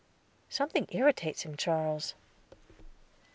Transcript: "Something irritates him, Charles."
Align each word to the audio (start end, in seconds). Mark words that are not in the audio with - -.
"Something 0.49 0.87
irritates 0.89 1.43
him, 1.43 1.55
Charles." 1.55 2.15